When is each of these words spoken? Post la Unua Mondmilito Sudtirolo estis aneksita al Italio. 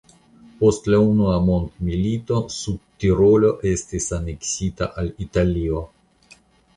Post 0.59 0.87
la 0.91 0.99
Unua 1.09 1.33
Mondmilito 1.49 2.39
Sudtirolo 2.55 3.51
estis 3.73 4.07
aneksita 4.17 4.89
al 5.03 5.13
Italio. 5.27 5.83